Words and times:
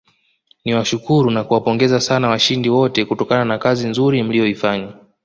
Niwashukuru 0.65 1.27
na 1.31 1.41
kuwapongeza 1.43 1.99
sana 1.99 2.27
washindi 2.29 2.69
wote 2.69 3.05
kutokana 3.05 3.45
na 3.45 3.57
kazi 3.57 3.87
nzuri 3.87 4.23
mliyoifanya 4.23 4.93